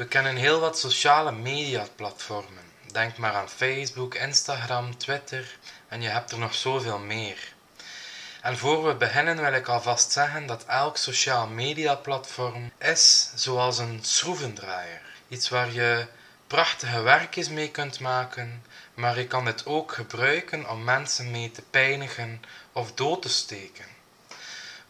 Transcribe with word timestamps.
We 0.00 0.06
kennen 0.06 0.36
heel 0.36 0.60
wat 0.60 0.78
sociale 0.78 1.32
media 1.32 1.86
platformen. 1.96 2.64
Denk 2.92 3.16
maar 3.16 3.34
aan 3.34 3.48
Facebook, 3.48 4.14
Instagram, 4.14 4.96
Twitter 4.96 5.58
en 5.88 6.02
je 6.02 6.08
hebt 6.08 6.32
er 6.32 6.38
nog 6.38 6.54
zoveel 6.54 6.98
meer. 6.98 7.52
En 8.42 8.58
voor 8.58 8.86
we 8.86 8.94
beginnen 8.94 9.40
wil 9.40 9.52
ik 9.52 9.68
alvast 9.68 10.12
zeggen 10.12 10.46
dat 10.46 10.64
elk 10.64 10.96
sociaal 10.96 11.46
media 11.46 11.94
platform 11.94 12.70
is 12.78 13.30
zoals 13.34 13.78
een 13.78 13.98
schroevendraaier. 14.02 15.02
Iets 15.28 15.48
waar 15.48 15.72
je 15.72 16.06
prachtige 16.46 17.00
werkjes 17.00 17.48
mee 17.48 17.70
kunt 17.70 18.00
maken, 18.00 18.64
maar 18.94 19.18
je 19.18 19.26
kan 19.26 19.46
het 19.46 19.66
ook 19.66 19.92
gebruiken 19.92 20.70
om 20.70 20.84
mensen 20.84 21.30
mee 21.30 21.50
te 21.50 21.62
pijnigen 21.62 22.42
of 22.72 22.92
dood 22.92 23.22
te 23.22 23.28
steken. 23.28 23.84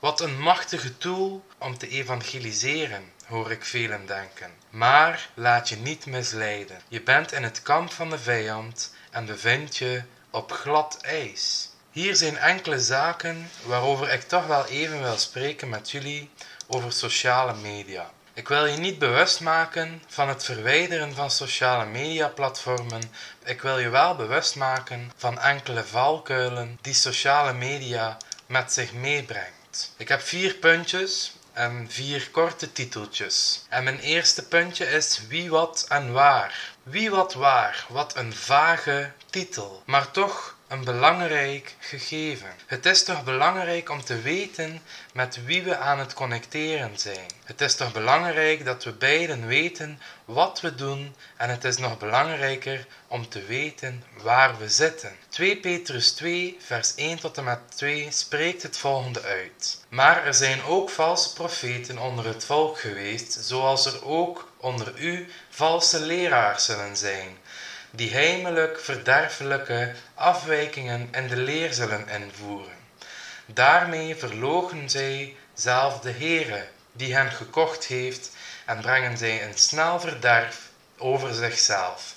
Wat 0.01 0.21
een 0.21 0.41
machtige 0.41 0.99
tool 0.99 1.45
om 1.59 1.79
te 1.79 1.89
evangeliseren, 1.89 3.13
hoor 3.27 3.51
ik 3.51 3.65
velen 3.65 4.07
denken. 4.07 4.51
Maar 4.71 5.29
laat 5.35 5.69
je 5.69 5.77
niet 5.77 6.07
misleiden. 6.07 6.81
Je 6.89 7.03
bent 7.03 7.33
in 7.33 7.43
het 7.43 7.63
kamp 7.63 7.93
van 7.93 8.11
de 8.11 8.19
vijand 8.19 8.95
en 9.11 9.27
bevind 9.27 9.77
je 9.77 10.03
op 10.31 10.53
glad 10.53 10.99
ijs. 11.03 11.69
Hier 11.91 12.17
zijn 12.17 12.37
enkele 12.37 12.81
zaken 12.81 13.51
waarover 13.65 14.13
ik 14.13 14.23
toch 14.23 14.47
wel 14.47 14.67
even 14.67 15.03
wil 15.03 15.17
spreken 15.17 15.69
met 15.69 15.91
jullie 15.91 16.31
over 16.67 16.93
sociale 16.93 17.55
media. 17.55 18.11
Ik 18.35 18.49
wil 18.49 18.67
je 18.67 18.77
niet 18.77 18.99
bewust 18.99 19.41
maken 19.41 20.03
van 20.07 20.29
het 20.29 20.45
verwijderen 20.45 21.15
van 21.15 21.31
sociale 21.31 21.87
media 21.87 22.29
platformen. 22.29 23.03
Ik 23.45 23.63
wil 23.63 23.79
je 23.79 23.89
wel 23.89 24.17
bewust 24.17 24.57
maken 24.57 25.13
van 25.17 25.39
enkele 25.39 25.85
valkuilen 25.85 26.79
die 26.81 26.95
sociale 26.95 27.53
media 27.53 28.17
met 28.47 28.73
zich 28.73 28.93
meebrengt. 28.93 29.60
Ik 29.97 30.09
heb 30.09 30.21
vier 30.21 30.55
puntjes 30.55 31.33
en 31.53 31.87
vier 31.91 32.31
korte 32.31 32.73
titeltjes. 32.73 33.65
En 33.69 33.85
mijn 33.85 33.99
eerste 33.99 34.43
puntje 34.43 34.87
is 34.87 35.21
wie, 35.29 35.51
wat 35.51 35.85
en 35.89 36.13
waar. 36.13 36.73
Wie, 36.83 37.11
wat, 37.11 37.35
waar. 37.35 37.87
Wat 37.89 38.17
een 38.17 38.35
vage 38.35 39.13
titel, 39.31 39.83
maar 39.87 40.11
toch 40.11 40.57
een 40.71 40.85
belangrijk 40.85 41.75
gegeven. 41.79 42.49
Het 42.67 42.87
is 42.87 43.05
toch 43.05 43.25
belangrijk 43.25 43.91
om 43.91 44.05
te 44.05 44.21
weten 44.21 44.83
met 45.13 45.45
wie 45.45 45.63
we 45.63 45.77
aan 45.77 45.99
het 45.99 46.15
connecteren 46.15 46.99
zijn. 46.99 47.27
Het 47.45 47.61
is 47.61 47.75
toch 47.75 47.93
belangrijk 47.93 48.65
dat 48.65 48.85
we 48.85 48.93
beiden 48.93 49.47
weten 49.47 50.01
wat 50.25 50.61
we 50.61 50.75
doen 50.75 51.15
en 51.37 51.51
het 51.51 51.65
is 51.65 51.77
nog 51.77 51.99
belangrijker 51.99 52.87
om 53.07 53.29
te 53.29 53.45
weten 53.45 54.05
waar 54.23 54.59
we 54.59 54.69
zitten. 54.69 55.17
2 55.29 55.57
Petrus 55.57 56.13
2 56.13 56.57
vers 56.61 56.95
1 56.95 57.21
tot 57.21 57.39
en 57.39 57.45
met 57.45 57.61
2 57.77 58.09
spreekt 58.11 58.63
het 58.63 58.79
volgende 58.79 59.23
uit. 59.23 59.85
Maar 59.89 60.27
er 60.27 60.35
zijn 60.35 60.63
ook 60.63 60.91
valse 60.91 61.33
profeten 61.33 61.99
onder 61.99 62.27
het 62.27 62.45
volk 62.45 62.79
geweest, 62.79 63.39
zoals 63.41 63.87
er 63.87 64.05
ook 64.05 64.53
onder 64.57 64.99
u 64.99 65.29
valse 65.49 66.01
leraars 66.01 66.65
zullen 66.65 66.97
zijn 66.97 67.39
die 67.91 68.13
heimelijk 68.13 68.81
verderfelijke 68.81 69.93
afwijkingen 70.15 71.09
in 71.13 71.29
de 71.29 71.37
leer 71.37 71.73
zullen 71.73 72.09
invoeren. 72.09 72.79
Daarmee 73.47 74.17
verloochen 74.17 74.91
zij 74.91 75.37
zelf 75.55 76.01
de 76.01 76.11
Heere, 76.11 76.67
die 76.93 77.15
hen 77.15 77.31
gekocht 77.31 77.85
heeft, 77.85 78.31
en 78.65 78.81
brengen 78.81 79.19
zij 79.19 79.45
een 79.45 79.59
snel 79.59 80.01
verderf 80.01 80.69
over 80.99 81.35
zichzelf. 81.35 82.15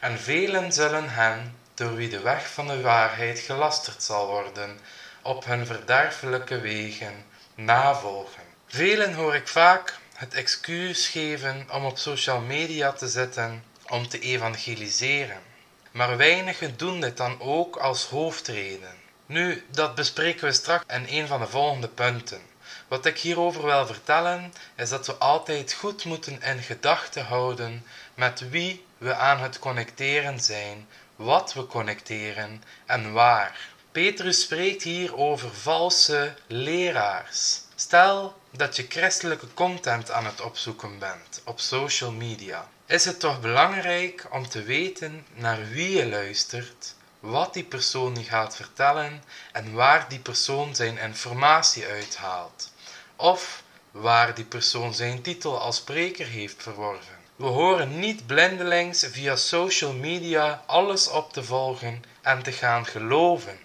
En 0.00 0.18
velen 0.18 0.72
zullen 0.72 1.08
hen, 1.10 1.56
door 1.74 1.94
wie 1.94 2.08
de 2.08 2.20
weg 2.20 2.50
van 2.50 2.66
de 2.66 2.80
waarheid 2.80 3.38
gelasterd 3.38 4.02
zal 4.02 4.26
worden, 4.26 4.78
op 5.22 5.44
hun 5.44 5.66
verderfelijke 5.66 6.60
wegen 6.60 7.24
navolgen. 7.54 8.42
Velen 8.66 9.14
hoor 9.14 9.34
ik 9.34 9.48
vaak 9.48 9.98
het 10.14 10.34
excuus 10.34 11.08
geven 11.08 11.66
om 11.70 11.84
op 11.84 11.98
social 11.98 12.40
media 12.40 12.92
te 12.92 13.08
zitten 13.08 13.64
om 13.92 14.08
te 14.08 14.18
evangeliseren. 14.18 15.42
Maar 15.90 16.16
weinigen 16.16 16.76
doen 16.76 17.00
dit 17.00 17.16
dan 17.16 17.40
ook 17.40 17.76
als 17.76 18.04
hoofdreden. 18.04 18.94
Nu, 19.26 19.64
dat 19.70 19.94
bespreken 19.94 20.44
we 20.44 20.52
straks 20.52 20.84
in 20.94 21.06
een 21.08 21.26
van 21.26 21.40
de 21.40 21.46
volgende 21.46 21.88
punten. 21.88 22.40
Wat 22.88 23.06
ik 23.06 23.18
hierover 23.18 23.64
wil 23.64 23.86
vertellen, 23.86 24.54
is 24.76 24.88
dat 24.88 25.06
we 25.06 25.14
altijd 25.14 25.72
goed 25.72 26.04
moeten 26.04 26.42
in 26.42 26.62
gedachten 26.62 27.24
houden 27.24 27.86
met 28.14 28.48
wie 28.50 28.84
we 28.98 29.14
aan 29.14 29.40
het 29.40 29.58
connecteren 29.58 30.40
zijn, 30.40 30.88
wat 31.16 31.52
we 31.52 31.66
connecteren 31.66 32.62
en 32.86 33.12
waar. 33.12 33.68
Petrus 33.92 34.40
spreekt 34.40 34.82
hier 34.82 35.16
over 35.16 35.54
valse 35.54 36.34
leraars. 36.46 37.60
Stel 37.74 38.40
dat 38.50 38.76
je 38.76 38.86
christelijke 38.88 39.54
content 39.54 40.10
aan 40.10 40.26
het 40.26 40.40
opzoeken 40.40 40.98
bent 40.98 41.40
op 41.44 41.60
social 41.60 42.12
media 42.12 42.68
is 42.92 43.04
het 43.04 43.20
toch 43.20 43.40
belangrijk 43.40 44.26
om 44.30 44.48
te 44.48 44.62
weten 44.62 45.26
naar 45.34 45.68
wie 45.68 45.96
je 45.96 46.06
luistert, 46.06 46.94
wat 47.20 47.54
die 47.54 47.64
persoon 47.64 48.14
je 48.14 48.22
gaat 48.22 48.56
vertellen 48.56 49.22
en 49.52 49.72
waar 49.72 50.08
die 50.08 50.18
persoon 50.18 50.74
zijn 50.74 50.98
informatie 50.98 51.86
uithaalt, 51.86 52.72
of 53.16 53.62
waar 53.90 54.34
die 54.34 54.44
persoon 54.44 54.94
zijn 54.94 55.22
titel 55.22 55.60
als 55.60 55.76
spreker 55.76 56.26
heeft 56.26 56.62
verworven. 56.62 57.16
We 57.36 57.46
horen 57.46 57.98
niet 57.98 58.26
blindelings 58.26 59.06
via 59.06 59.36
social 59.36 59.92
media 59.92 60.62
alles 60.66 61.08
op 61.08 61.32
te 61.32 61.44
volgen 61.44 62.02
en 62.22 62.42
te 62.42 62.52
gaan 62.52 62.86
geloven. 62.86 63.58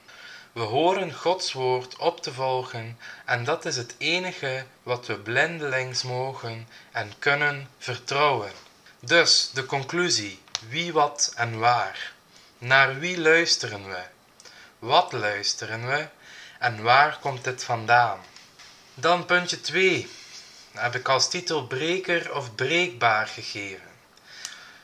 We 0.51 0.61
horen 0.61 1.13
Gods 1.13 1.53
woord 1.53 1.97
op 1.97 2.21
te 2.21 2.33
volgen 2.33 2.97
en 3.25 3.43
dat 3.43 3.65
is 3.65 3.75
het 3.75 3.95
enige 3.97 4.65
wat 4.83 5.05
we 5.05 5.15
blindelings 5.19 6.03
mogen 6.03 6.67
en 6.91 7.11
kunnen 7.19 7.69
vertrouwen. 7.77 8.51
Dus 9.07 9.49
de 9.53 9.65
conclusie: 9.65 10.39
wie, 10.69 10.93
wat 10.93 11.33
en 11.35 11.59
waar. 11.59 12.13
Naar 12.57 12.99
wie 12.99 13.19
luisteren 13.19 13.89
we? 13.89 14.01
Wat 14.79 15.11
luisteren 15.11 15.87
we? 15.87 16.07
En 16.59 16.83
waar 16.83 17.19
komt 17.19 17.43
dit 17.43 17.63
vandaan? 17.63 18.19
Dan 18.93 19.25
puntje 19.25 19.61
2. 19.61 20.09
Heb 20.71 20.95
ik 20.95 21.09
als 21.09 21.29
titel 21.29 21.67
breker 21.67 22.35
of 22.35 22.55
breekbaar 22.55 23.27
gegeven. 23.27 23.91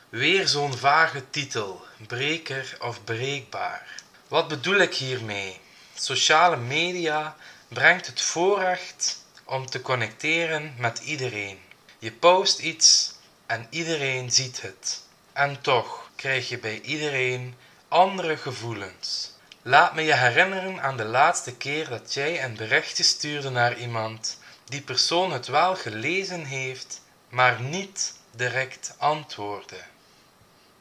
Weer 0.08 0.48
zo'n 0.48 0.76
vage 0.76 1.30
titel: 1.30 1.84
breker 2.06 2.76
of 2.80 3.04
breekbaar. 3.04 3.94
Wat 4.28 4.48
bedoel 4.48 4.78
ik 4.78 4.94
hiermee? 4.94 5.60
Sociale 5.94 6.56
media 6.56 7.36
brengt 7.68 8.06
het 8.06 8.20
voorrecht 8.20 9.24
om 9.44 9.66
te 9.66 9.80
connecteren 9.80 10.74
met 10.78 10.98
iedereen. 10.98 11.60
Je 11.98 12.12
post 12.12 12.58
iets 12.58 13.13
en 13.46 13.66
iedereen 13.70 14.30
ziet 14.30 14.62
het. 14.62 15.02
En 15.32 15.60
toch 15.60 16.10
krijg 16.16 16.48
je 16.48 16.58
bij 16.58 16.80
iedereen 16.80 17.54
andere 17.88 18.36
gevoelens. 18.36 19.32
Laat 19.62 19.94
me 19.94 20.02
je 20.02 20.14
herinneren 20.14 20.82
aan 20.82 20.96
de 20.96 21.04
laatste 21.04 21.56
keer 21.56 21.88
dat 21.88 22.14
jij 22.14 22.44
een 22.44 22.56
berichtje 22.56 23.02
stuurde 23.02 23.50
naar 23.50 23.78
iemand, 23.78 24.38
die 24.64 24.80
persoon 24.80 25.32
het 25.32 25.46
wel 25.46 25.76
gelezen 25.76 26.44
heeft, 26.44 27.00
maar 27.28 27.60
niet 27.60 28.12
direct 28.30 28.94
antwoordde. 28.98 29.80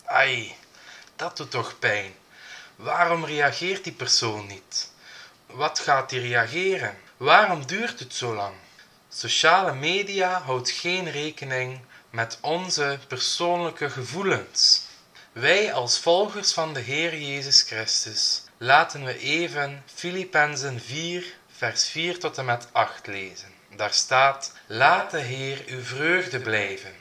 Ai, 0.06 0.56
dat 1.16 1.38
doet 1.38 1.52
toch 1.52 1.80
pijn. 1.80 2.14
Waarom 2.76 3.26
reageert 3.26 3.84
die 3.84 3.94
persoon 3.94 4.48
niet? 4.48 4.92
Wat 5.46 5.80
gaat 5.80 6.10
die 6.10 6.20
reageren? 6.20 6.98
Waarom 7.18 7.66
duurt 7.66 8.00
het 8.00 8.14
zo 8.14 8.34
lang? 8.34 8.56
Sociale 9.10 9.74
media 9.74 10.42
houdt 10.42 10.70
geen 10.72 11.12
rekening 11.12 11.80
met 12.14 12.38
onze 12.42 13.00
persoonlijke 13.08 13.90
gevoelens. 13.90 14.82
Wij 15.32 15.74
als 15.74 16.00
volgers 16.00 16.52
van 16.54 16.74
de 16.74 16.80
Heer 16.80 17.18
Jezus 17.18 17.62
Christus 17.62 18.44
laten 18.58 19.06
we 19.06 19.18
even 19.18 19.84
Filippenzen 19.94 20.82
4 20.82 21.26
vers 21.56 21.90
4 21.90 22.20
tot 22.20 22.38
en 22.38 22.46
met 22.46 22.68
8 22.72 23.08
lezen. 23.08 23.54
Daar 23.76 23.94
staat: 23.94 24.52
Laat 24.68 25.12
de 25.12 25.20
Heer 25.20 25.64
uw 25.68 25.84
vreugde 25.84 26.40
blijven. 26.40 26.94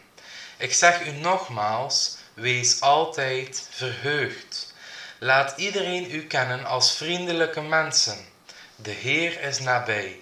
Ik 0.56 0.74
zeg 0.74 1.06
u 1.06 1.10
nogmaals, 1.10 2.16
wees 2.34 2.80
altijd 2.80 3.68
verheugd. 3.70 4.74
Laat 5.18 5.58
iedereen 5.58 6.14
u 6.14 6.26
kennen 6.26 6.64
als 6.64 6.96
vriendelijke 6.96 7.60
mensen. 7.60 8.26
De 8.76 8.90
Heer 8.90 9.40
is 9.40 9.58
nabij. 9.58 10.21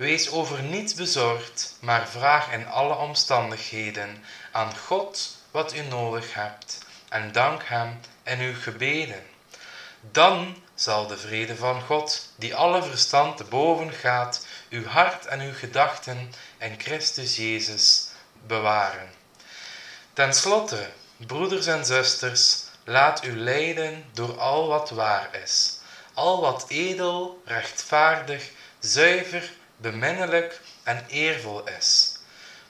Wees 0.00 0.30
over 0.30 0.62
niets 0.62 0.94
bezorgd, 0.94 1.76
maar 1.80 2.08
vraag 2.08 2.52
in 2.52 2.66
alle 2.66 2.94
omstandigheden 2.94 4.24
aan 4.50 4.76
God 4.76 5.36
wat 5.50 5.74
u 5.74 5.80
nodig 5.80 6.34
hebt 6.34 6.78
en 7.08 7.32
dank 7.32 7.62
Hem 7.64 8.00
in 8.22 8.40
uw 8.40 8.54
gebeden. 8.60 9.22
Dan 10.00 10.56
zal 10.74 11.06
de 11.06 11.16
vrede 11.16 11.56
van 11.56 11.82
God, 11.82 12.32
die 12.36 12.54
alle 12.54 12.82
verstand 12.82 13.36
te 13.36 13.44
boven 13.44 13.92
gaat, 13.92 14.46
uw 14.70 14.84
hart 14.86 15.26
en 15.26 15.40
uw 15.40 15.54
gedachten 15.54 16.32
in 16.58 16.80
Christus 16.80 17.36
Jezus 17.36 18.08
bewaren. 18.46 19.10
Ten 20.12 20.34
slotte, 20.34 20.90
broeders 21.16 21.66
en 21.66 21.84
zusters, 21.84 22.62
laat 22.84 23.24
u 23.24 23.36
leiden 23.36 24.04
door 24.12 24.38
al 24.38 24.66
wat 24.66 24.90
waar 24.90 25.28
is, 25.42 25.78
al 26.14 26.40
wat 26.40 26.64
edel, 26.68 27.42
rechtvaardig, 27.44 28.50
zuiver, 28.78 29.58
beminnelijk 29.80 30.60
en 30.82 31.04
eervol 31.08 31.68
is. 31.68 32.18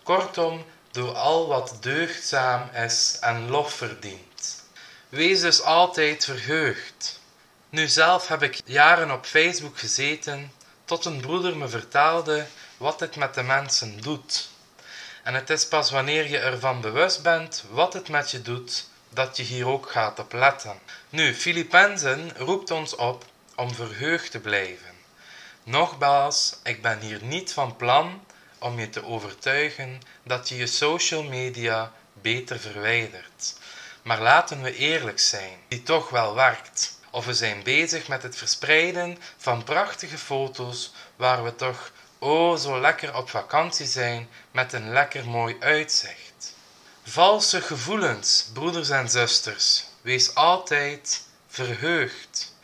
Kortom, 0.02 0.64
door 0.90 1.14
al 1.14 1.46
wat 1.46 1.76
deugdzaam 1.80 2.68
is 2.74 3.16
en 3.20 3.50
lof 3.50 3.72
verdient. 3.72 4.62
Wees 5.08 5.40
dus 5.40 5.62
altijd 5.62 6.24
verheugd. 6.24 7.20
Nu 7.68 7.88
zelf 7.88 8.28
heb 8.28 8.42
ik 8.42 8.60
jaren 8.64 9.10
op 9.10 9.26
Facebook 9.26 9.78
gezeten 9.78 10.52
tot 10.84 11.04
een 11.04 11.20
broeder 11.20 11.56
me 11.56 11.68
vertelde 11.68 12.46
wat 12.76 12.98
dit 12.98 13.16
met 13.16 13.34
de 13.34 13.42
mensen 13.42 14.00
doet. 14.00 14.48
En 15.22 15.34
het 15.34 15.50
is 15.50 15.68
pas 15.68 15.90
wanneer 15.90 16.28
je 16.28 16.38
ervan 16.38 16.80
bewust 16.80 17.22
bent 17.22 17.64
wat 17.70 17.92
het 17.92 18.08
met 18.08 18.30
je 18.30 18.42
doet, 18.42 18.88
dat 19.08 19.36
je 19.36 19.42
hier 19.42 19.66
ook 19.66 19.90
gaat 19.90 20.18
op 20.18 20.32
letten. 20.32 20.78
Nu, 21.08 21.34
Filippenzen 21.34 22.32
roept 22.36 22.70
ons 22.70 22.96
op 22.96 23.24
om 23.54 23.74
verheugd 23.74 24.30
te 24.30 24.38
blijven. 24.38 24.99
Nogmaals, 25.70 26.56
ik 26.62 26.82
ben 26.82 26.98
hier 26.98 27.22
niet 27.22 27.52
van 27.52 27.76
plan 27.76 28.24
om 28.58 28.78
je 28.78 28.90
te 28.90 29.04
overtuigen 29.04 30.00
dat 30.22 30.48
je 30.48 30.56
je 30.56 30.66
social 30.66 31.22
media 31.22 31.92
beter 32.12 32.60
verwijdert. 32.60 33.54
Maar 34.02 34.20
laten 34.20 34.62
we 34.62 34.76
eerlijk 34.76 35.20
zijn, 35.20 35.58
die 35.68 35.82
toch 35.82 36.08
wel 36.08 36.34
werkt. 36.34 36.98
Of 37.10 37.24
we 37.26 37.34
zijn 37.34 37.62
bezig 37.62 38.08
met 38.08 38.22
het 38.22 38.36
verspreiden 38.36 39.18
van 39.36 39.64
prachtige 39.64 40.18
foto's 40.18 40.92
waar 41.16 41.44
we 41.44 41.56
toch 41.56 41.92
oh 42.18 42.56
zo 42.56 42.80
lekker 42.80 43.16
op 43.16 43.30
vakantie 43.30 43.86
zijn 43.86 44.28
met 44.50 44.72
een 44.72 44.92
lekker 44.92 45.24
mooi 45.24 45.56
uitzicht. 45.60 46.54
Valse 47.02 47.60
gevoelens, 47.60 48.50
broeders 48.52 48.88
en 48.88 49.10
zusters, 49.10 49.84
wees 50.00 50.34
altijd 50.34 51.22
verheugd. 51.48 52.54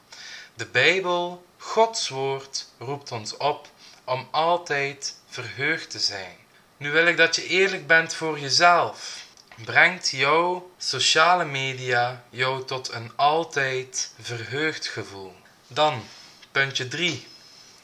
De 0.55 0.67
Bijbel, 0.67 1.46
Gods 1.67 2.09
woord, 2.09 2.67
roept 2.79 3.13
ons 3.13 3.37
op 3.37 3.69
om 4.05 4.29
altijd 4.31 5.15
verheugd 5.29 5.91
te 5.91 5.99
zijn. 5.99 6.37
Nu 6.77 6.91
wil 6.91 7.07
ik 7.07 7.17
dat 7.17 7.37
je 7.37 7.47
eerlijk 7.47 7.87
bent 7.87 8.15
voor 8.15 8.39
jezelf. 8.39 9.25
Brengt 9.65 10.11
jouw 10.11 10.71
sociale 10.79 11.45
media 11.45 12.25
jou 12.31 12.65
tot 12.65 12.93
een 12.93 13.13
altijd 13.17 14.13
verheugd 14.21 14.87
gevoel? 14.87 15.35
Dan, 15.67 16.05
puntje 16.53 16.89
3, 16.89 17.27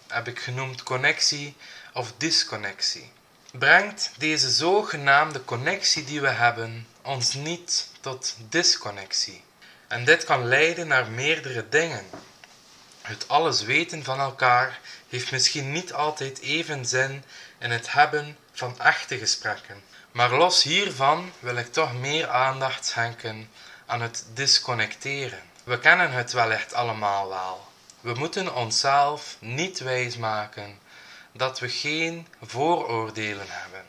heb 0.08 0.29
ik 0.29 0.40
genoemd 0.40 0.82
connectie 0.82 1.56
of 1.93 2.12
disconnectie. 2.17 3.12
Brengt 3.52 4.11
deze 4.19 4.50
zogenaamde 4.50 5.44
connectie 5.44 6.05
die 6.05 6.20
we 6.20 6.31
hebben 6.31 6.87
ons 7.02 7.34
niet 7.34 7.88
tot 8.00 8.37
disconnectie? 8.49 9.44
En 9.88 10.05
dit 10.05 10.25
kan 10.25 10.44
leiden 10.44 10.87
naar 10.87 11.11
meerdere 11.11 11.69
dingen. 11.69 12.05
Het 13.12 13.29
alles 13.29 13.62
weten 13.62 14.05
van 14.05 14.20
elkaar 14.20 14.81
heeft 15.09 15.31
misschien 15.31 15.73
niet 15.73 15.93
altijd 15.93 16.41
even 16.41 16.87
zin 16.87 17.25
in 17.59 17.70
het 17.70 17.93
hebben 17.93 18.37
van 18.53 18.81
echte 18.81 19.19
gesprekken. 19.19 19.82
Maar 20.12 20.31
los 20.31 20.62
hiervan 20.62 21.32
wil 21.38 21.56
ik 21.56 21.73
toch 21.73 21.93
meer 21.94 22.29
aandacht 22.29 22.87
schenken 22.87 23.50
aan 23.87 24.00
het 24.00 24.26
disconnecteren. 24.35 25.43
We 25.64 25.79
kennen 25.79 26.12
het 26.12 26.32
wellicht 26.32 26.75
allemaal 26.75 27.29
wel. 27.29 27.67
We 28.00 28.14
moeten 28.14 28.55
onszelf 28.55 29.37
niet 29.38 29.79
wijsmaken 29.79 30.79
dat 31.32 31.58
we 31.58 31.69
geen 31.69 32.26
vooroordelen 32.43 33.47
hebben. 33.49 33.85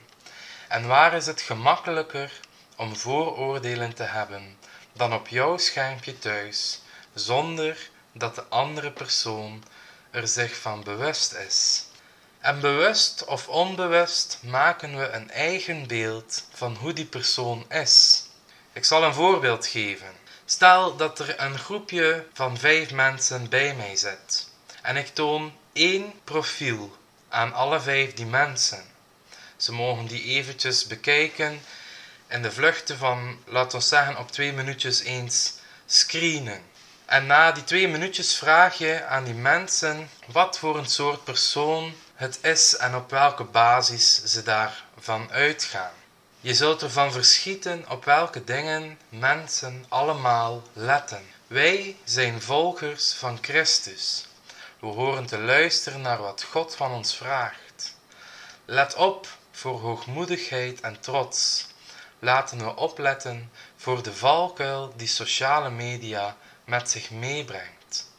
En 0.68 0.88
waar 0.88 1.14
is 1.14 1.26
het 1.26 1.42
gemakkelijker 1.42 2.31
om 2.76 2.96
vooroordelen 2.96 3.94
te 3.94 4.04
hebben 4.04 4.58
dan 4.94 5.14
op 5.14 5.28
jouw 5.28 5.58
schermpje 5.58 6.19
thuis, 6.19 6.81
zonder 7.14 7.92
dat 8.13 8.36
de 8.36 8.44
andere 8.44 8.92
persoon 8.92 9.63
er 10.12 10.27
zich 10.27 10.56
van 10.56 10.83
bewust 10.83 11.33
is. 11.33 11.86
En 12.39 12.60
bewust 12.60 13.25
of 13.25 13.48
onbewust 13.48 14.39
maken 14.42 14.98
we 14.98 15.10
een 15.10 15.31
eigen 15.31 15.88
beeld 15.88 16.44
van 16.54 16.75
hoe 16.75 16.94
die 16.94 17.06
persoon 17.06 17.65
is. 17.69 18.24
Ik 18.74 18.86
zal 18.86 19.04
een 19.04 19.13
voorbeeld 19.13 19.68
geven. 19.68 20.12
Stel 20.45 20.95
dat 20.95 21.19
er 21.19 21.39
een 21.39 21.60
groepje 21.60 22.25
van 22.33 22.57
vijf 22.57 22.92
mensen 22.92 23.50
bij 23.50 23.75
mij 23.75 23.95
zit 23.95 24.51
en 24.83 24.98
ik 24.98 25.07
toon 25.07 25.54
één 25.74 26.13
profiel 26.24 26.98
aan 27.30 27.54
alle 27.54 27.80
vijf 27.81 28.13
die 28.13 28.25
mensen. 28.25 28.83
Ze 29.57 29.71
mogen 29.71 30.07
die 30.07 30.24
eventjes 30.24 30.88
bekijken 30.88 31.62
in 32.27 32.42
de 32.42 32.51
vluchten 32.51 32.98
van, 32.98 33.39
laten 33.45 33.80
we 33.80 33.86
zeggen, 33.86 34.18
op 34.18 34.31
twee 34.31 34.54
minuutjes 34.54 35.00
eens 35.00 35.54
screenen. 35.86 36.62
En 37.06 37.26
na 37.26 37.52
die 37.52 37.64
twee 37.64 37.88
minuutjes 37.88 38.36
vraag 38.36 38.78
je 38.78 39.06
aan 39.06 39.24
die 39.24 39.34
mensen 39.34 40.10
wat 40.26 40.60
voor 40.60 40.78
een 40.78 40.90
soort 40.90 41.24
persoon 41.24 41.94
het 42.16 42.40
is 42.42 42.76
en 42.78 42.96
op 42.96 43.10
welke 43.10 43.44
basis 43.44 44.24
ze 44.24 44.44
daarvan 44.44 45.32
uitgaan. 45.32 45.92
Je 46.40 46.54
zult 46.54 46.82
ervan 46.82 47.12
verschieten 47.12 47.86
op 47.90 48.06
welke 48.06 48.44
dingen 48.44 49.00
mensen 49.10 49.86
allemaal 49.90 50.64
letten. 50.74 51.26
Wij 51.48 51.98
zijn 52.04 52.42
volgers 52.42 53.14
van 53.14 53.38
Christus. 53.42 54.28
We 54.80 54.88
horen 54.88 55.26
te 55.26 55.40
luisteren 55.40 56.02
naar 56.02 56.22
wat 56.22 56.44
God 56.44 56.76
van 56.76 56.92
ons 56.92 57.16
vraagt. 57.16 57.96
Let 58.66 58.96
op 58.96 59.28
voor 59.52 59.80
hoogmoedigheid 59.80 60.82
en 60.82 61.00
trots. 61.00 61.68
Laten 62.20 62.58
we 62.58 62.76
opletten 62.76 63.52
voor 63.76 64.04
de 64.04 64.14
valkuil 64.14 64.94
die 64.96 65.08
sociale 65.08 65.70
media 65.70 66.36
met 66.65 66.89
zich 66.89 67.12
meebrengt. 67.12 68.12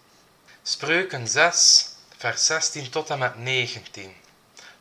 Spreuken 0.62 1.28
6, 1.28 1.88
vers 2.16 2.46
16 2.46 2.90
tot 2.90 3.10
en 3.10 3.18
met 3.18 3.38
19. 3.38 4.14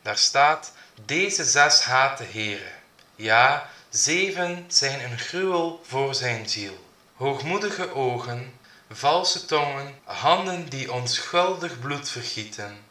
Daar 0.02 0.18
staat: 0.18 0.72
Deze 1.06 1.44
zes 1.44 1.82
haat 1.82 2.18
de 2.18 2.26
Heere. 2.32 2.72
Ja, 3.16 3.70
zeven 3.90 4.66
zijn 4.68 5.04
een 5.04 5.20
gruwel 5.20 5.82
voor 5.88 6.16
zijn 6.16 6.50
ziel. 6.50 6.86
Hoogmoedige 7.16 7.94
ogen, 7.94 8.60
valse 8.90 9.46
tongen, 9.46 10.00
handen 10.04 10.70
die 10.70 10.92
onschuldig 10.92 11.80
bloed 11.80 12.10
vergieten, 12.10 12.86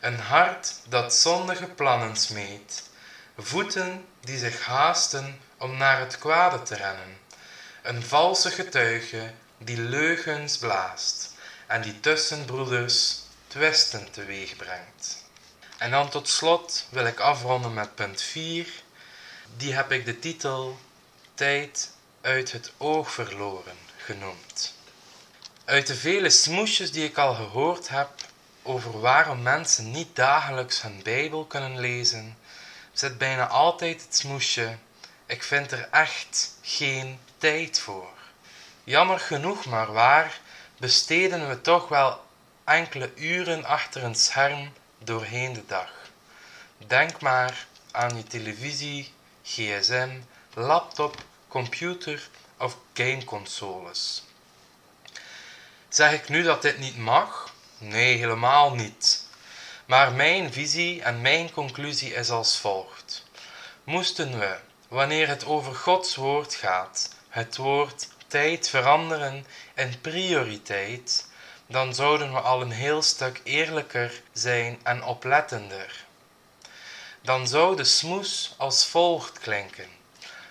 een 0.00 0.18
hart 0.18 0.74
dat 0.88 1.14
zondige 1.14 1.66
plannen 1.66 2.16
smeet, 2.16 2.90
voeten 3.38 4.06
die 4.20 4.38
zich 4.38 4.64
haasten 4.64 5.40
om 5.58 5.76
naar 5.76 6.00
het 6.00 6.18
kwade 6.18 6.62
te 6.62 6.74
rennen, 6.74 7.18
een 7.82 8.02
valse 8.02 8.50
getuige 8.50 9.32
die 9.64 9.78
leugens 9.78 10.58
blaast 10.58 11.34
en 11.66 11.82
die 11.82 12.00
tussen 12.00 12.44
broeders 12.44 13.18
twisten 13.46 14.10
teweeg 14.10 14.56
brengt. 14.56 15.24
En 15.78 15.90
dan 15.90 16.08
tot 16.08 16.28
slot 16.28 16.86
wil 16.90 17.06
ik 17.06 17.20
afronden 17.20 17.74
met 17.74 17.94
punt 17.94 18.22
4. 18.22 18.66
Die 19.56 19.74
heb 19.74 19.92
ik 19.92 20.04
de 20.04 20.18
titel 20.18 20.78
Tijd 21.34 21.90
uit 22.20 22.52
het 22.52 22.72
oog 22.76 23.10
verloren 23.10 23.76
genoemd. 23.96 24.74
Uit 25.64 25.86
de 25.86 25.94
vele 25.94 26.30
smoesjes 26.30 26.92
die 26.92 27.04
ik 27.04 27.18
al 27.18 27.34
gehoord 27.34 27.88
heb 27.88 28.08
over 28.62 29.00
waarom 29.00 29.42
mensen 29.42 29.90
niet 29.90 30.16
dagelijks 30.16 30.82
hun 30.82 31.00
Bijbel 31.02 31.44
kunnen 31.44 31.80
lezen, 31.80 32.38
zit 32.92 33.18
bijna 33.18 33.46
altijd 33.46 34.02
het 34.02 34.16
smoesje: 34.16 34.76
ik 35.26 35.42
vind 35.42 35.72
er 35.72 35.88
echt 35.90 36.50
geen 36.62 37.18
tijd 37.38 37.80
voor. 37.80 38.13
Jammer 38.84 39.20
genoeg 39.20 39.64
maar 39.64 39.92
waar, 39.92 40.40
besteden 40.78 41.48
we 41.48 41.60
toch 41.60 41.88
wel 41.88 42.24
enkele 42.64 43.10
uren 43.14 43.64
achter 43.64 44.04
een 44.04 44.14
scherm 44.14 44.72
doorheen 44.98 45.52
de 45.52 45.66
dag. 45.66 45.90
Denk 46.86 47.20
maar 47.20 47.66
aan 47.90 48.16
je 48.16 48.22
televisie, 48.22 49.12
gsm, 49.42 50.10
laptop, 50.54 51.16
computer 51.48 52.28
of 52.58 52.76
gameconsoles. 52.92 54.24
Zeg 55.88 56.12
ik 56.12 56.28
nu 56.28 56.42
dat 56.42 56.62
dit 56.62 56.78
niet 56.78 56.98
mag? 56.98 57.52
Nee, 57.78 58.16
helemaal 58.16 58.74
niet. 58.74 59.26
Maar 59.86 60.12
mijn 60.12 60.52
visie 60.52 61.02
en 61.02 61.20
mijn 61.20 61.52
conclusie 61.52 62.14
is 62.14 62.30
als 62.30 62.58
volgt. 62.58 63.24
Moesten 63.84 64.38
we, 64.38 64.56
wanneer 64.88 65.28
het 65.28 65.44
over 65.44 65.74
Gods 65.74 66.14
woord 66.14 66.54
gaat, 66.54 67.10
het 67.28 67.56
woord 67.56 68.08
tijd 68.34 68.68
veranderen 68.68 69.46
in 69.74 70.00
prioriteit, 70.00 71.26
dan 71.66 71.94
zouden 71.94 72.32
we 72.32 72.40
al 72.40 72.60
een 72.60 72.70
heel 72.70 73.02
stuk 73.02 73.40
eerlijker 73.44 74.22
zijn 74.32 74.78
en 74.82 75.04
oplettender. 75.04 76.04
Dan 77.20 77.48
zou 77.48 77.76
de 77.76 77.84
smoes 77.84 78.54
als 78.56 78.86
volgt 78.86 79.38
klinken. 79.38 79.88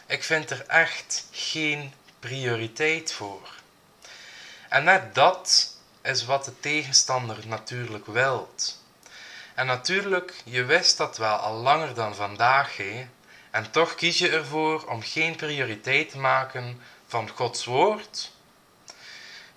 Ik 0.06 0.24
vind 0.24 0.50
er 0.50 0.66
echt 0.68 1.28
geen 1.32 1.94
prioriteit 2.20 3.12
voor. 3.12 3.50
En 4.70 4.84
net 4.84 5.16
dat 5.16 5.72
is 6.02 6.26
wat 6.26 6.46
de 6.46 6.60
tegenstander 6.60 7.48
natuurlijk 7.48 8.06
wilt. 8.06 8.82
En 9.56 9.66
natuurlijk, 9.66 10.34
je 10.44 10.64
wist 10.64 10.98
dat 10.98 11.18
wel 11.18 11.36
al 11.36 11.56
langer 11.56 11.94
dan 11.94 12.16
vandaag, 12.16 12.78
hè? 12.78 13.08
En 13.52 13.72
toch 13.72 13.96
kies 13.96 14.18
je 14.18 14.30
ervoor 14.30 14.86
om 14.86 15.02
geen 15.02 15.36
prioriteit 15.36 16.10
te 16.10 16.18
maken 16.18 16.82
van 17.14 17.30
Gods 17.30 17.66
woord? 17.66 18.32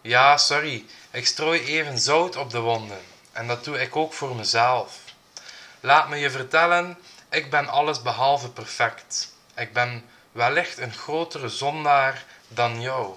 Ja, 0.00 0.36
sorry, 0.36 0.84
ik 1.10 1.26
strooi 1.26 1.60
even 1.60 1.98
zout 1.98 2.36
op 2.36 2.50
de 2.50 2.60
wonden. 2.60 3.00
En 3.32 3.46
dat 3.46 3.64
doe 3.64 3.80
ik 3.80 3.96
ook 3.96 4.12
voor 4.12 4.36
mezelf. 4.36 4.98
Laat 5.80 6.08
me 6.08 6.16
je 6.16 6.30
vertellen, 6.30 6.98
ik 7.30 7.50
ben 7.50 7.68
alles 7.68 8.02
behalve 8.02 8.50
perfect. 8.50 9.34
Ik 9.54 9.72
ben 9.72 10.04
wellicht 10.32 10.78
een 10.78 10.92
grotere 10.92 11.48
zondaar 11.48 12.24
dan 12.48 12.80
jou. 12.80 13.16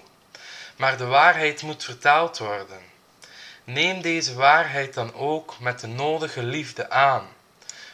Maar 0.75 0.97
de 0.97 1.05
waarheid 1.05 1.61
moet 1.61 1.83
verteld 1.83 2.37
worden. 2.37 2.81
Neem 3.63 4.01
deze 4.01 4.33
waarheid 4.33 4.93
dan 4.93 5.13
ook 5.13 5.59
met 5.59 5.79
de 5.79 5.87
nodige 5.87 6.43
liefde 6.43 6.89
aan, 6.89 7.27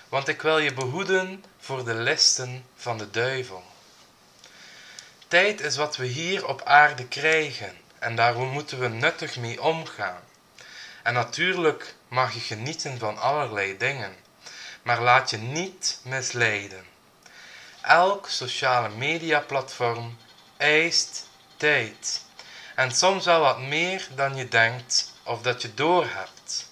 want 0.10 0.28
ik 0.28 0.42
wil 0.42 0.58
je 0.58 0.74
behoeden 0.74 1.44
voor 1.60 1.86
de 1.86 1.94
listen 1.94 2.66
van 2.76 2.98
de 2.98 3.10
duivel. 3.10 3.64
Tijd 5.36 5.62
is 5.62 5.76
wat 5.76 5.98
we 5.98 6.06
hier 6.06 6.48
op 6.48 6.62
aarde 6.62 7.08
krijgen 7.08 7.78
en 8.00 8.16
daar 8.16 8.36
moeten 8.36 8.80
we 8.80 8.88
nuttig 8.88 9.38
mee 9.38 9.62
omgaan. 9.62 10.22
En 11.04 11.14
natuurlijk 11.14 11.96
mag 12.08 12.34
je 12.34 12.40
genieten 12.40 13.00
van 13.00 13.18
allerlei 13.18 13.78
dingen, 13.78 14.16
maar 14.84 15.02
laat 15.02 15.30
je 15.30 15.38
niet 15.38 16.00
misleiden. 16.04 16.86
Elk 17.82 18.30
sociale 18.30 18.90
media 18.90 19.40
platform 19.40 20.18
eist 20.58 21.28
tijd. 21.58 22.22
En 22.76 22.92
soms 22.92 23.26
wel 23.26 23.40
wat 23.40 23.60
meer 23.60 24.08
dan 24.16 24.36
je 24.36 24.48
denkt 24.48 25.14
of 25.24 25.42
dat 25.42 25.62
je 25.62 25.74
doorhebt. 25.74 26.70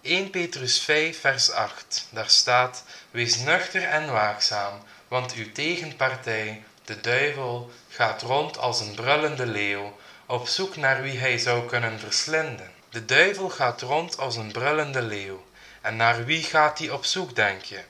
1 0.00 0.30
Petrus 0.30 0.80
5 0.80 1.20
vers 1.20 1.50
8, 1.50 2.08
daar 2.10 2.30
staat, 2.30 2.84
Wees 3.10 3.36
nuchter 3.36 3.82
en 3.82 4.12
waakzaam, 4.12 4.82
want 5.08 5.32
uw 5.32 5.52
tegenpartij, 5.52 6.64
de 6.86 7.00
duivel, 7.00 7.70
gaat 7.88 8.22
rond 8.22 8.58
als 8.58 8.80
een 8.80 8.94
brullende 8.94 9.46
leeuw, 9.46 9.96
op 10.26 10.48
zoek 10.48 10.76
naar 10.76 11.02
wie 11.02 11.18
hij 11.18 11.38
zou 11.38 11.66
kunnen 11.66 11.98
verslinden. 11.98 12.72
De 12.90 13.04
duivel 13.04 13.48
gaat 13.48 13.82
rond 13.82 14.18
als 14.18 14.36
een 14.36 14.52
brullende 14.52 15.02
leeuw. 15.02 15.44
En 15.80 15.96
naar 15.96 16.24
wie 16.24 16.42
gaat 16.42 16.78
hij 16.78 16.90
op 16.90 17.04
zoek, 17.04 17.34
denk 17.34 17.62
je? 17.62 17.80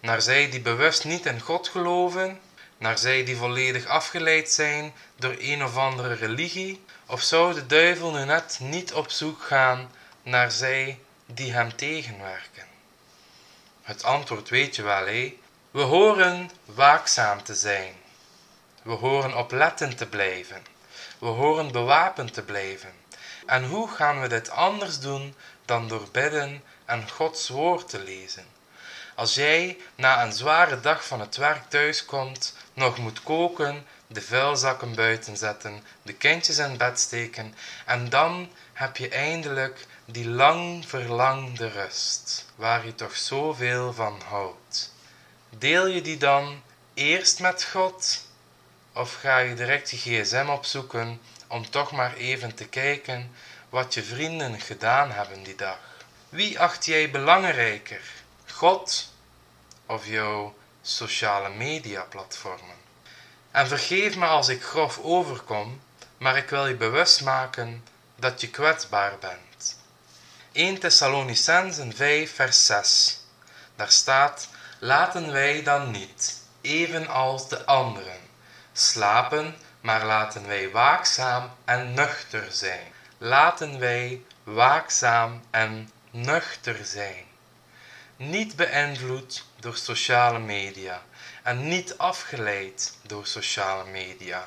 Naar 0.00 0.22
zij 0.22 0.50
die 0.50 0.60
bewust 0.60 1.04
niet 1.04 1.26
in 1.26 1.40
God 1.40 1.68
geloven? 1.68 2.40
Naar 2.78 2.98
zij 2.98 3.24
die 3.24 3.36
volledig 3.36 3.86
afgeleid 3.86 4.50
zijn 4.50 4.92
door 5.16 5.34
een 5.38 5.64
of 5.64 5.76
andere 5.76 6.14
religie? 6.14 6.84
Of 7.06 7.22
zou 7.22 7.54
de 7.54 7.66
duivel 7.66 8.10
nu 8.10 8.24
net 8.24 8.58
niet 8.62 8.92
op 8.92 9.10
zoek 9.10 9.42
gaan 9.42 9.90
naar 10.22 10.50
zij 10.50 10.98
die 11.26 11.52
hem 11.52 11.76
tegenwerken? 11.76 12.64
Het 13.82 14.02
antwoord 14.02 14.48
weet 14.48 14.76
je 14.76 14.82
wel, 14.82 15.06
hé? 15.06 15.38
We 15.70 15.80
horen 15.80 16.50
waakzaam 16.64 17.42
te 17.42 17.54
zijn. 17.54 17.99
We 18.90 18.96
horen 18.96 19.36
oplettend 19.36 19.98
te 19.98 20.06
blijven. 20.06 20.62
We 21.18 21.26
horen 21.26 21.72
bewapend 21.72 22.34
te 22.34 22.42
blijven. 22.42 22.92
En 23.46 23.64
hoe 23.64 23.88
gaan 23.88 24.20
we 24.20 24.28
dit 24.28 24.50
anders 24.50 25.00
doen 25.00 25.34
dan 25.64 25.88
door 25.88 26.08
bidden 26.12 26.62
en 26.84 27.10
Gods 27.10 27.48
woord 27.48 27.88
te 27.88 28.02
lezen? 28.02 28.44
Als 29.14 29.34
jij 29.34 29.78
na 29.94 30.22
een 30.22 30.32
zware 30.32 30.80
dag 30.80 31.06
van 31.06 31.20
het 31.20 31.36
werk 31.36 31.62
thuiskomt, 31.68 32.56
nog 32.72 32.98
moet 32.98 33.22
koken, 33.22 33.86
de 34.06 34.22
vuilzakken 34.22 34.94
buiten 34.94 35.36
zetten, 35.36 35.84
de 36.02 36.12
kindjes 36.12 36.58
in 36.58 36.76
bed 36.76 37.00
steken 37.00 37.54
en 37.86 38.08
dan 38.08 38.50
heb 38.72 38.96
je 38.96 39.08
eindelijk 39.08 39.86
die 40.04 40.28
lang 40.28 40.88
verlangde 40.88 41.68
rust, 41.68 42.46
waar 42.56 42.86
je 42.86 42.94
toch 42.94 43.16
zoveel 43.16 43.92
van 43.92 44.20
houdt. 44.28 44.94
Deel 45.58 45.86
je 45.86 46.00
die 46.00 46.16
dan 46.16 46.62
eerst 46.94 47.40
met 47.40 47.64
God 47.64 48.28
of 48.92 49.14
ga 49.14 49.38
je 49.38 49.54
direct 49.54 49.90
je 49.90 49.96
gsm 49.96 50.48
opzoeken 50.48 51.20
om 51.46 51.70
toch 51.70 51.92
maar 51.92 52.14
even 52.14 52.54
te 52.54 52.66
kijken 52.66 53.34
wat 53.68 53.94
je 53.94 54.02
vrienden 54.02 54.60
gedaan 54.60 55.10
hebben 55.10 55.42
die 55.42 55.54
dag? 55.54 55.78
Wie 56.28 56.60
acht 56.60 56.84
jij 56.84 57.10
belangrijker, 57.10 58.00
God 58.52 59.12
of 59.86 60.06
jouw 60.06 60.54
sociale 60.82 61.48
media 61.48 62.02
platformen? 62.02 62.76
En 63.50 63.68
vergeef 63.68 64.16
me 64.16 64.26
als 64.26 64.48
ik 64.48 64.62
grof 64.62 64.98
overkom, 64.98 65.80
maar 66.18 66.36
ik 66.36 66.48
wil 66.48 66.66
je 66.66 66.74
bewust 66.74 67.22
maken 67.22 67.84
dat 68.16 68.40
je 68.40 68.50
kwetsbaar 68.50 69.18
bent. 69.18 69.78
1 70.52 70.78
Thessalonicensen 70.78 71.96
5 71.96 72.34
vers 72.34 72.66
6 72.66 73.20
Daar 73.76 73.90
staat, 73.90 74.48
laten 74.78 75.32
wij 75.32 75.62
dan 75.62 75.90
niet, 75.90 76.42
evenals 76.60 77.48
de 77.48 77.64
anderen, 77.64 78.19
slapen, 78.80 79.56
maar 79.80 80.04
laten 80.04 80.46
wij 80.46 80.70
waakzaam 80.70 81.50
en 81.64 81.94
nuchter 81.94 82.52
zijn. 82.52 82.92
Laten 83.18 83.78
wij 83.78 84.22
waakzaam 84.44 85.42
en 85.50 85.90
nuchter 86.10 86.84
zijn. 86.84 87.24
Niet 88.16 88.56
beïnvloed 88.56 89.44
door 89.58 89.76
sociale 89.76 90.38
media 90.38 91.02
en 91.42 91.68
niet 91.68 91.98
afgeleid 91.98 92.96
door 93.02 93.26
sociale 93.26 93.84
media. 93.84 94.46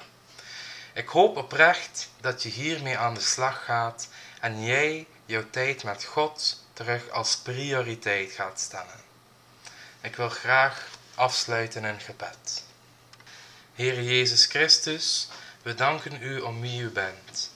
Ik 0.93 1.07
hoop 1.07 1.37
oprecht 1.37 2.09
dat 2.21 2.43
je 2.43 2.49
hiermee 2.49 2.97
aan 2.97 3.13
de 3.13 3.19
slag 3.19 3.65
gaat 3.65 4.07
en 4.39 4.63
jij 4.63 5.07
jouw 5.25 5.49
tijd 5.49 5.83
met 5.83 6.03
God 6.03 6.63
terug 6.73 7.09
als 7.09 7.37
prioriteit 7.37 8.31
gaat 8.31 8.59
stellen. 8.59 9.01
Ik 10.01 10.15
wil 10.15 10.29
graag 10.29 10.87
afsluiten 11.15 11.85
in 11.85 11.99
gebed. 11.99 12.63
Heer 13.75 14.01
Jezus 14.03 14.45
Christus, 14.45 15.27
we 15.61 15.75
danken 15.75 16.23
u 16.23 16.39
om 16.39 16.61
wie 16.61 16.81
u 16.81 16.89
bent. 16.89 17.51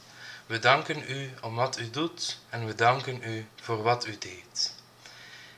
We 0.46 0.60
danken 0.60 1.12
u 1.12 1.34
om 1.42 1.56
wat 1.56 1.80
u 1.80 1.90
doet 1.90 2.40
en 2.50 2.66
we 2.66 2.76
danken 2.76 3.24
u 3.24 3.48
voor 3.62 3.82
wat 3.84 4.06
u 4.06 4.18
deed. 4.18 4.74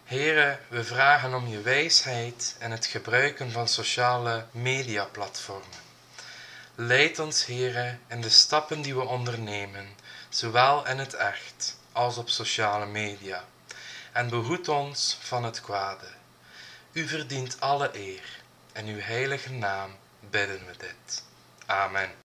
Heren, 0.04 0.60
we 0.68 0.84
vragen 0.84 1.34
om 1.34 1.48
je 1.48 1.62
wijsheid 1.62 2.56
en 2.58 2.72
het 2.72 2.86
gebruiken 2.86 3.52
van 3.52 3.68
sociale 3.68 4.46
mediaplatformen. 4.52 5.80
Leid 6.76 7.20
ons, 7.20 7.46
Heren, 7.46 8.00
in 8.08 8.22
de 8.22 8.30
stappen 8.30 8.82
die 8.82 8.96
we 8.96 9.04
ondernemen, 9.04 9.88
zowel 10.30 10.88
in 10.88 10.98
het 10.98 11.14
echt 11.14 11.78
als 11.92 12.18
op 12.18 12.30
sociale 12.30 12.86
media, 12.86 13.46
en 14.12 14.30
behoed 14.30 14.68
ons 14.68 15.18
van 15.22 15.44
het 15.44 15.62
kwade. 15.62 16.08
U 16.92 17.08
verdient 17.08 17.60
alle 17.60 17.90
eer, 17.94 18.42
en 18.74 18.86
uw 18.86 19.00
heilige 19.00 19.52
naam 19.52 19.98
bidden 20.30 20.60
we 20.68 20.78
dit. 20.78 21.24
Amen. 21.68 22.29